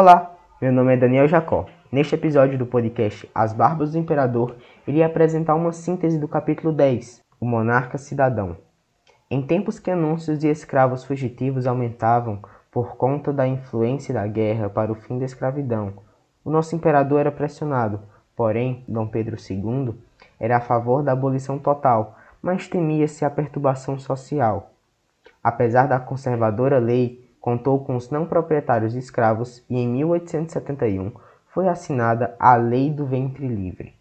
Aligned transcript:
Olá, 0.00 0.34
meu 0.62 0.72
nome 0.72 0.94
é 0.94 0.96
Daniel 0.96 1.28
Jacó. 1.28 1.66
Neste 1.92 2.14
episódio 2.14 2.56
do 2.56 2.64
podcast 2.64 3.30
As 3.34 3.52
Barbas 3.52 3.92
do 3.92 3.98
Imperador, 3.98 4.56
irei 4.86 5.02
apresentar 5.02 5.54
uma 5.54 5.72
síntese 5.72 6.18
do 6.18 6.26
capítulo 6.26 6.72
10, 6.72 7.20
O 7.38 7.44
Monarca 7.44 7.98
Cidadão. 7.98 8.56
Em 9.30 9.42
tempos 9.42 9.78
que 9.78 9.90
anúncios 9.90 10.38
de 10.38 10.48
escravos 10.48 11.04
fugitivos 11.04 11.66
aumentavam 11.66 12.40
por 12.70 12.96
conta 12.96 13.30
da 13.30 13.46
influência 13.46 14.14
da 14.14 14.26
guerra 14.26 14.70
para 14.70 14.90
o 14.90 14.94
fim 14.94 15.18
da 15.18 15.26
escravidão, 15.26 15.92
o 16.42 16.50
nosso 16.50 16.74
imperador 16.74 17.20
era 17.20 17.30
pressionado, 17.30 18.00
porém, 18.34 18.82
Dom 18.88 19.06
Pedro 19.06 19.36
II 19.36 19.94
era 20.40 20.56
a 20.56 20.60
favor 20.62 21.02
da 21.02 21.12
abolição 21.12 21.58
total, 21.58 22.16
mas 22.40 22.66
temia-se 22.66 23.22
a 23.22 23.28
perturbação 23.28 23.98
social. 23.98 24.70
Apesar 25.44 25.86
da 25.86 26.00
conservadora 26.00 26.78
lei, 26.78 27.19
contou 27.40 27.84
com 27.84 27.96
os 27.96 28.10
não 28.10 28.26
proprietários 28.26 28.94
escravos 28.94 29.64
e 29.68 29.78
em 29.78 29.88
1871 29.88 31.12
foi 31.46 31.68
assinada 31.68 32.36
a 32.38 32.54
Lei 32.56 32.90
do 32.90 33.06
Ventre 33.06 33.48
Livre. 33.48 33.94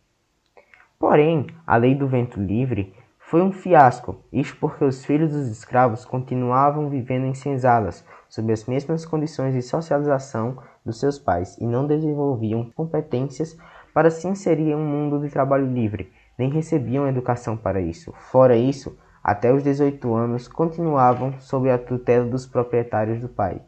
Porém, 0.99 1.47
a 1.65 1.77
Lei 1.77 1.95
do 1.95 2.07
Ventre 2.07 2.41
Livre 2.41 2.93
foi 3.17 3.41
um 3.41 3.51
fiasco, 3.51 4.17
isto 4.33 4.57
porque 4.59 4.83
os 4.83 5.05
filhos 5.05 5.31
dos 5.31 5.47
escravos 5.47 6.03
continuavam 6.03 6.89
vivendo 6.89 7.25
em 7.25 7.33
senzalas, 7.33 8.03
sob 8.27 8.51
as 8.51 8.65
mesmas 8.65 9.05
condições 9.05 9.53
de 9.53 9.61
socialização 9.61 10.57
dos 10.83 10.99
seus 10.99 11.17
pais 11.17 11.57
e 11.57 11.65
não 11.65 11.87
desenvolviam 11.87 12.69
competências 12.71 13.57
para 13.93 14.09
se 14.09 14.27
inserir 14.27 14.71
em 14.71 14.75
um 14.75 14.85
mundo 14.85 15.19
de 15.19 15.29
trabalho 15.29 15.71
livre, 15.71 16.11
nem 16.37 16.49
recebiam 16.49 17.07
educação 17.07 17.55
para 17.55 17.79
isso. 17.79 18.13
Fora 18.31 18.55
isso, 18.55 18.97
até 19.29 19.53
os 19.53 19.61
18 19.61 20.15
anos 20.15 20.47
continuavam 20.47 21.39
sob 21.39 21.69
a 21.69 21.77
tutela 21.77 22.25
dos 22.25 22.47
proprietários 22.47 23.21
do 23.21 23.29
pai, 23.29 23.61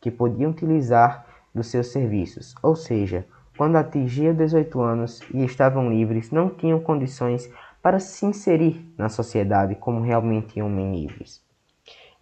que 0.00 0.12
podiam 0.12 0.52
utilizar 0.52 1.26
dos 1.52 1.66
seus 1.66 1.88
serviços, 1.88 2.54
ou 2.62 2.76
seja, 2.76 3.26
quando 3.56 3.74
atingiam 3.74 4.32
18 4.32 4.80
anos 4.80 5.20
e 5.34 5.44
estavam 5.44 5.90
livres, 5.90 6.30
não 6.30 6.48
tinham 6.48 6.78
condições 6.78 7.50
para 7.82 7.98
se 7.98 8.26
inserir 8.26 8.88
na 8.96 9.08
sociedade 9.08 9.74
como 9.74 10.00
realmente 10.00 10.62
homens 10.62 11.00
livres. 11.00 11.42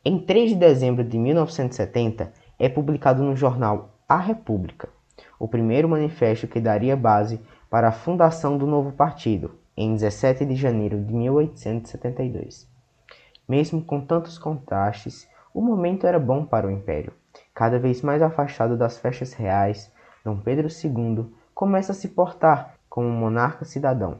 Em 0.02 0.18
3 0.18 0.52
de 0.52 0.56
dezembro 0.56 1.04
de 1.04 1.18
1970, 1.18 2.32
é 2.58 2.66
publicado 2.66 3.22
no 3.22 3.36
jornal 3.36 3.90
A 4.08 4.16
República 4.16 4.88
o 5.38 5.46
primeiro 5.46 5.86
manifesto 5.86 6.48
que 6.48 6.60
daria 6.60 6.96
base 6.96 7.38
para 7.68 7.88
a 7.88 7.92
fundação 7.92 8.56
do 8.56 8.66
novo 8.66 8.92
partido, 8.92 9.54
em 9.76 9.92
17 9.92 10.46
de 10.46 10.56
janeiro 10.56 10.98
de 10.98 11.12
1872. 11.12 12.75
Mesmo 13.48 13.82
com 13.82 14.00
tantos 14.00 14.38
contrastes, 14.38 15.28
o 15.54 15.60
momento 15.60 16.06
era 16.06 16.18
bom 16.18 16.44
para 16.44 16.66
o 16.66 16.70
império. 16.70 17.12
Cada 17.54 17.78
vez 17.78 18.02
mais 18.02 18.20
afastado 18.20 18.76
das 18.76 18.98
festas 18.98 19.32
reais, 19.32 19.92
Dom 20.24 20.38
Pedro 20.38 20.68
II 20.68 21.26
começa 21.54 21.92
a 21.92 21.94
se 21.94 22.08
portar 22.08 22.74
como 22.88 23.06
um 23.06 23.16
monarca 23.16 23.64
cidadão, 23.64 24.18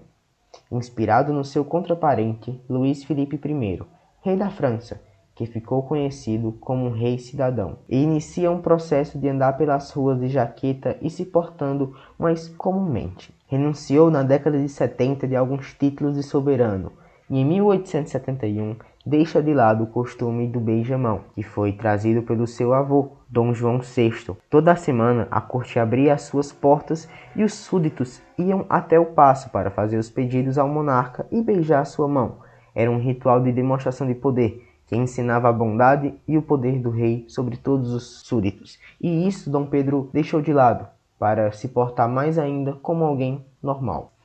inspirado 0.71 1.33
no 1.33 1.45
seu 1.45 1.65
contraparente 1.65 2.63
Luís 2.69 3.05
Felipe 3.05 3.41
I, 3.45 3.83
rei 4.23 4.37
da 4.37 4.51
França, 4.51 5.01
que 5.35 5.45
ficou 5.45 5.83
conhecido 5.83 6.53
como 6.53 6.87
um 6.87 6.93
rei 6.93 7.19
cidadão, 7.19 7.79
e 7.89 8.03
inicia 8.03 8.51
um 8.51 8.63
processo 8.63 9.19
de 9.19 9.29
andar 9.29 9.59
pelas 9.59 9.91
ruas 9.91 10.19
de 10.19 10.29
jaqueta 10.29 10.97
e 11.03 11.11
se 11.11 11.27
portando 11.27 11.95
mais 12.19 12.49
comumente. 12.49 13.35
Renunciou 13.47 14.11
na 14.11 14.23
década 14.23 14.59
de 14.59 14.69
70 14.69 15.29
de 15.29 15.37
alguns 15.37 15.75
títulos 15.75 16.17
de 16.17 16.23
soberano 16.23 16.93
e 17.29 17.39
em 17.39 17.45
1871 17.45 18.77
deixa 19.07 19.41
de 19.41 19.55
lado 19.55 19.85
o 19.85 19.87
costume 19.87 20.49
do 20.49 20.59
beijamão, 20.59 21.21
que 21.33 21.43
foi 21.45 21.73
trazido 21.73 22.23
pelo 22.23 22.45
seu 22.45 22.75
avô, 22.75 23.13
Dom 23.29 23.55
João 23.55 23.79
VI. 23.79 24.37
Toda 24.51 24.75
semana 24.75 25.29
a 25.31 25.41
corte 25.41 25.79
abria 25.79 26.15
as 26.15 26.23
suas 26.23 26.51
portas 26.53 27.09
e 27.37 27.45
os 27.45 27.55
súditos 27.55 28.21
iam 28.37 28.67
até 28.69 28.99
o 28.99 29.07
paço 29.07 29.49
para 29.51 29.71
fazer 29.71 29.97
os 29.97 30.11
pedidos 30.11 30.59
ao 30.59 30.69
monarca 30.69 31.25
e 31.31 31.41
beijar 31.41 31.85
sua 31.85 32.09
mão. 32.09 32.39
Era 32.75 32.91
um 32.91 32.99
ritual 32.99 33.41
de 33.41 33.53
demonstração 33.53 34.09
de 34.09 34.15
poder 34.15 34.67
que 34.87 34.97
ensinava 34.97 35.49
a 35.49 35.53
bondade 35.53 36.15
e 36.27 36.37
o 36.37 36.43
poder 36.43 36.81
do 36.81 36.91
rei 36.91 37.25
sobre 37.29 37.57
todos 37.57 37.93
os 37.93 38.23
súditos. 38.23 38.79
E 39.01 39.27
isso 39.27 39.51
Dom 39.51 39.67
Pedro 39.67 40.11
deixou 40.13 40.43
de 40.43 40.53
lado 40.53 40.87
para 41.17 41.53
se 41.53 41.69
portar 41.69 42.09
mais 42.09 42.39
ainda 42.39 42.73
como 42.73 43.05
alguém 43.05 43.45
normal. 43.63 44.16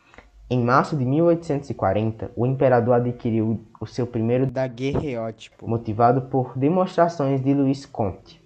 Em 0.53 0.61
março 0.61 0.97
de 0.97 1.05
1840, 1.05 2.31
o 2.35 2.45
imperador 2.45 2.95
adquiriu 2.95 3.61
o 3.79 3.85
seu 3.85 4.05
primeiro 4.05 4.45
daguerreótipo, 4.45 5.65
motivado 5.65 6.23
por 6.23 6.57
demonstrações 6.57 7.41
de 7.41 7.53
Luiz 7.53 7.85
Conte. 7.85 8.41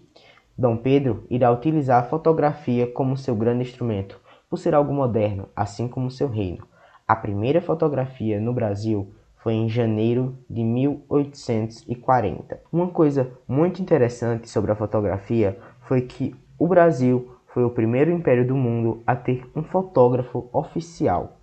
Dom 0.56 0.78
Pedro 0.78 1.26
irá 1.32 1.52
utilizar 1.52 2.04
a 2.04 2.08
fotografia 2.08 2.86
como 2.86 3.18
seu 3.18 3.36
grande 3.36 3.64
instrumento, 3.64 4.22
por 4.48 4.58
ser 4.58 4.76
algo 4.76 4.94
moderno, 4.94 5.50
assim 5.56 5.88
como 5.88 6.12
seu 6.12 6.30
reino. 6.30 6.68
A 7.08 7.16
primeira 7.16 7.60
fotografia 7.60 8.40
no 8.40 8.54
Brasil 8.54 9.12
foi 9.38 9.56
em 9.56 9.68
janeiro 9.68 10.38
de 10.48 10.64
1840. 10.64 12.62
Uma 12.72 12.90
coisa 12.90 13.32
muito 13.48 13.82
interessante 13.82 14.48
sobre 14.48 14.72
a 14.72 14.76
fotografia 14.76 15.58
foi 15.82 16.02
que 16.02 16.36
o 16.60 16.68
Brasil 16.68 17.32
foi 17.48 17.64
o 17.64 17.72
primeiro 17.72 18.12
império 18.12 18.46
do 18.46 18.56
mundo 18.56 19.02
a 19.08 19.16
ter 19.16 19.50
um 19.56 19.64
fotógrafo 19.64 20.48
oficial. 20.54 21.40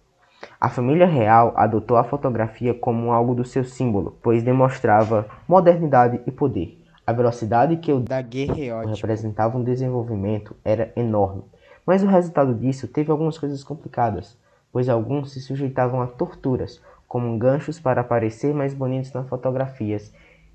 A 0.61 0.69
família 0.69 1.07
real 1.07 1.53
adotou 1.57 1.97
a 1.97 2.05
fotografia 2.05 2.73
como 2.73 3.13
algo 3.13 3.35
do 3.35 3.45
seu 3.45 3.65
símbolo, 3.65 4.17
pois 4.23 4.43
demonstrava 4.43 5.27
modernidade 5.49 6.21
e 6.27 6.31
poder. 6.31 6.81
A 7.05 7.13
velocidade 7.13 7.77
que 7.79 7.93
o 7.93 7.99
daguerreótipo 7.99 8.95
representava 8.95 9.59
um 9.59 9.65
desenvolvimento 9.65 10.55
era 10.65 10.93
enorme, 10.95 11.43
mas 11.85 12.03
o 12.03 12.07
resultado 12.07 12.55
disso 12.55 12.87
teve 12.87 13.11
algumas 13.11 13.37
coisas 13.37 13.65
complicadas, 13.65 14.39
pois 14.73 14.89
alguns 14.89 15.33
se 15.33 15.41
sujeitavam 15.41 16.01
a 16.01 16.07
torturas, 16.07 16.81
como 17.09 17.37
ganchos 17.39 17.81
para 17.81 18.05
parecer 18.05 18.55
mais 18.55 18.73
bonitos 18.73 19.13
nas 19.13 19.29
fotografias, 19.29 20.15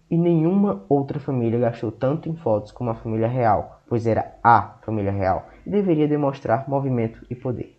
e 0.09 0.17
nenhuma 0.17 0.85
outra 0.87 1.19
família 1.19 1.59
gastou 1.59 1.91
tanto 1.91 2.29
em 2.29 2.35
fotos 2.35 2.71
como 2.71 2.89
a 2.89 2.95
família 2.95 3.27
real, 3.27 3.81
pois 3.87 4.07
era 4.07 4.35
a 4.43 4.77
família 4.81 5.11
real 5.11 5.49
e 5.65 5.69
deveria 5.69 6.07
demonstrar 6.07 6.67
movimento 6.69 7.25
e 7.29 7.35
poder. 7.35 7.77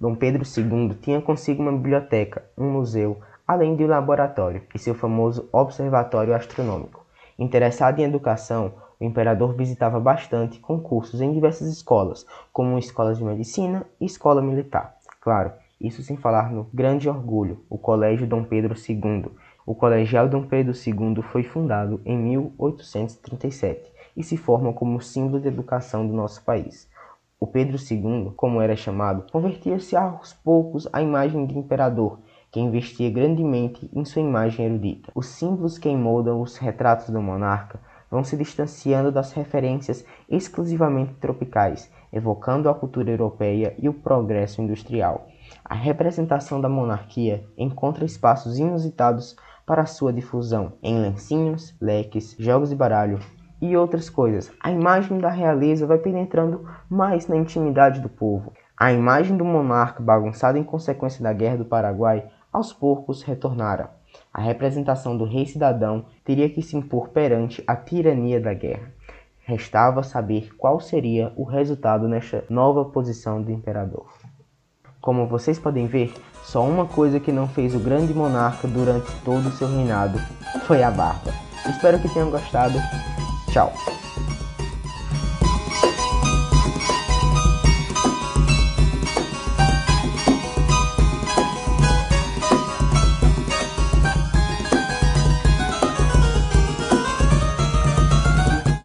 Dom 0.00 0.14
Pedro 0.14 0.44
II 0.44 0.94
tinha 1.00 1.20
consigo 1.20 1.60
uma 1.60 1.72
biblioteca, 1.72 2.44
um 2.56 2.70
museu, 2.70 3.18
além 3.46 3.74
de 3.74 3.84
um 3.84 3.88
laboratório 3.88 4.62
e 4.72 4.78
seu 4.78 4.94
famoso 4.94 5.48
observatório 5.52 6.34
astronômico. 6.34 7.04
Interessado 7.36 7.98
em 7.98 8.04
educação, 8.04 8.74
o 9.00 9.04
imperador 9.04 9.54
visitava 9.54 9.98
bastante 9.98 10.60
concursos 10.60 11.20
em 11.20 11.32
diversas 11.32 11.68
escolas, 11.68 12.24
como 12.52 12.78
escolas 12.78 13.18
de 13.18 13.24
medicina 13.24 13.84
e 14.00 14.06
escola 14.06 14.40
militar. 14.40 14.94
Claro, 15.20 15.52
isso 15.80 16.00
sem 16.02 16.16
falar 16.16 16.52
no 16.52 16.68
grande 16.72 17.08
orgulho, 17.08 17.64
o 17.68 17.76
Colégio 17.76 18.26
Dom 18.26 18.44
Pedro 18.44 18.74
II. 18.74 19.32
O 19.66 19.74
Colegial 19.74 20.28
Dom 20.28 20.44
Pedro 20.44 20.72
II 20.74 21.22
foi 21.22 21.42
fundado 21.42 22.00
em 22.04 22.16
1837 22.16 23.92
e 24.16 24.22
se 24.22 24.36
forma 24.36 24.72
como 24.72 25.00
símbolo 25.00 25.40
de 25.40 25.48
educação 25.48 26.06
do 26.06 26.12
nosso 26.12 26.44
país. 26.44 26.88
O 27.40 27.46
Pedro 27.46 27.76
II, 27.76 28.32
como 28.36 28.60
era 28.60 28.74
chamado, 28.74 29.24
convertia-se 29.30 29.94
aos 29.94 30.32
poucos 30.32 30.88
à 30.92 31.00
imagem 31.00 31.46
de 31.46 31.56
imperador, 31.56 32.18
que 32.50 32.58
investia 32.58 33.08
grandemente 33.10 33.88
em 33.92 34.04
sua 34.04 34.22
imagem 34.22 34.66
erudita. 34.66 35.12
Os 35.14 35.26
símbolos 35.26 35.78
que 35.78 35.88
moldam 35.94 36.40
os 36.40 36.56
retratos 36.56 37.10
do 37.10 37.22
monarca 37.22 37.78
vão 38.10 38.24
se 38.24 38.36
distanciando 38.36 39.12
das 39.12 39.32
referências 39.32 40.04
exclusivamente 40.28 41.14
tropicais, 41.14 41.88
evocando 42.12 42.68
a 42.68 42.74
cultura 42.74 43.10
europeia 43.10 43.72
e 43.78 43.88
o 43.88 43.94
progresso 43.94 44.60
industrial. 44.60 45.28
A 45.64 45.74
representação 45.74 46.60
da 46.60 46.68
monarquia 46.68 47.44
encontra 47.56 48.04
espaços 48.04 48.58
inusitados 48.58 49.36
para 49.64 49.86
sua 49.86 50.12
difusão 50.12 50.72
em 50.82 50.98
lencinhos, 51.00 51.76
leques, 51.80 52.34
jogos 52.36 52.70
de 52.70 52.74
baralho 52.74 53.20
e 53.60 53.76
outras 53.76 54.08
coisas. 54.08 54.52
A 54.60 54.70
imagem 54.70 55.18
da 55.18 55.28
realeza 55.28 55.86
vai 55.86 55.98
penetrando 55.98 56.68
mais 56.88 57.26
na 57.26 57.36
intimidade 57.36 58.00
do 58.00 58.08
povo. 58.08 58.52
A 58.76 58.92
imagem 58.92 59.36
do 59.36 59.44
monarca 59.44 60.02
bagunçada 60.02 60.58
em 60.58 60.64
consequência 60.64 61.22
da 61.22 61.32
Guerra 61.32 61.58
do 61.58 61.64
Paraguai 61.64 62.26
aos 62.52 62.72
poucos 62.72 63.22
retornara. 63.22 63.90
A 64.32 64.40
representação 64.40 65.16
do 65.16 65.24
rei 65.24 65.46
cidadão 65.46 66.06
teria 66.24 66.48
que 66.48 66.62
se 66.62 66.76
impor 66.76 67.08
perante 67.08 67.62
a 67.66 67.74
tirania 67.74 68.40
da 68.40 68.54
guerra. 68.54 68.92
Restava 69.40 70.02
saber 70.02 70.54
qual 70.56 70.78
seria 70.78 71.32
o 71.36 71.44
resultado 71.44 72.06
nesta 72.06 72.44
nova 72.48 72.84
posição 72.84 73.42
do 73.42 73.50
imperador. 73.50 74.06
Como 75.00 75.26
vocês 75.26 75.58
podem 75.58 75.86
ver, 75.86 76.12
só 76.42 76.64
uma 76.64 76.86
coisa 76.86 77.18
que 77.18 77.32
não 77.32 77.48
fez 77.48 77.74
o 77.74 77.78
grande 77.78 78.12
monarca 78.12 78.68
durante 78.68 79.10
todo 79.24 79.48
o 79.48 79.52
seu 79.52 79.68
reinado 79.68 80.18
foi 80.66 80.82
a 80.82 80.90
barba. 80.90 81.32
Espero 81.68 81.98
que 81.98 82.12
tenham 82.12 82.30
gostado. 82.30 82.78
Tchau! 83.50 83.97